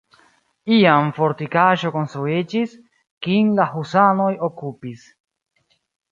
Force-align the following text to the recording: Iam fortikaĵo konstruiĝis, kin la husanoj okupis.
Iam 0.75 1.09
fortikaĵo 1.17 1.91
konstruiĝis, 1.97 2.73
kin 3.27 3.51
la 3.59 3.67
husanoj 3.73 4.31
okupis. 4.49 5.05